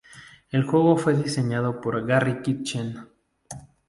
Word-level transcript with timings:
El 0.49 0.63
juego 0.63 0.97
fue 0.97 1.13
diseñado 1.15 1.79
por 1.79 2.03
Garry 2.07 2.41
Kitchen. 2.41 3.07